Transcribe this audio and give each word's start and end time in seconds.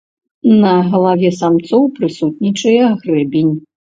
На 0.63 0.71
галаве 0.93 1.29
самцоў 1.41 1.83
прысутнічае 1.99 2.85
грэбень. 3.05 3.53